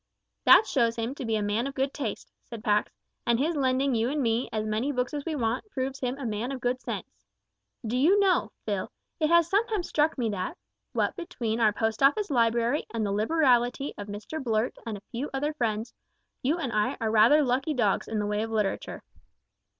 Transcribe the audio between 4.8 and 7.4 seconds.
books as we want proves him a man of good sense.